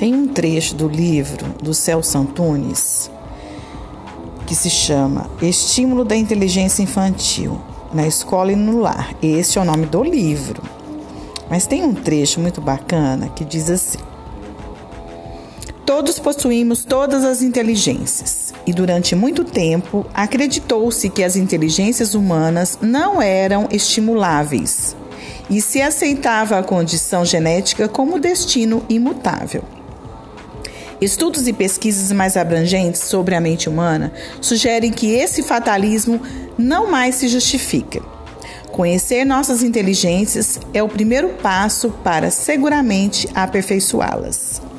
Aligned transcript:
Tem 0.00 0.14
um 0.14 0.26
trecho 0.26 0.74
do 0.74 0.88
livro 0.88 1.44
do 1.62 1.74
Celso 1.74 2.16
Antunes 2.16 3.10
que 4.46 4.54
se 4.54 4.70
chama 4.70 5.30
Estímulo 5.42 6.06
da 6.06 6.16
Inteligência 6.16 6.82
Infantil 6.82 7.60
na 7.92 8.06
Escola 8.06 8.50
e 8.50 8.56
no 8.56 8.80
Lar. 8.80 9.14
Esse 9.22 9.58
é 9.58 9.60
o 9.60 9.64
nome 9.64 9.84
do 9.84 10.02
livro. 10.02 10.62
Mas 11.50 11.66
tem 11.66 11.82
um 11.82 11.92
trecho 11.92 12.40
muito 12.40 12.62
bacana 12.62 13.28
que 13.28 13.44
diz 13.44 13.68
assim: 13.68 13.98
Todos 15.84 16.18
possuímos 16.18 16.82
todas 16.82 17.22
as 17.22 17.42
inteligências, 17.42 18.54
e 18.66 18.72
durante 18.72 19.14
muito 19.14 19.44
tempo 19.44 20.06
acreditou-se 20.14 21.10
que 21.10 21.22
as 21.22 21.36
inteligências 21.36 22.14
humanas 22.14 22.78
não 22.80 23.20
eram 23.20 23.68
estimuláveis 23.70 24.96
e 25.50 25.60
se 25.60 25.82
aceitava 25.82 26.58
a 26.58 26.62
condição 26.62 27.22
genética 27.22 27.86
como 27.86 28.18
destino 28.18 28.82
imutável. 28.88 29.62
Estudos 31.00 31.48
e 31.48 31.52
pesquisas 31.52 32.12
mais 32.12 32.36
abrangentes 32.36 33.00
sobre 33.02 33.34
a 33.34 33.40
mente 33.40 33.68
humana 33.68 34.12
sugerem 34.40 34.90
que 34.90 35.10
esse 35.10 35.42
fatalismo 35.42 36.20
não 36.58 36.90
mais 36.90 37.14
se 37.14 37.26
justifica. 37.26 38.02
Conhecer 38.70 39.24
nossas 39.24 39.62
inteligências 39.62 40.60
é 40.74 40.82
o 40.82 40.88
primeiro 40.88 41.30
passo 41.42 41.90
para 42.04 42.30
seguramente 42.30 43.28
aperfeiçoá-las. 43.34 44.69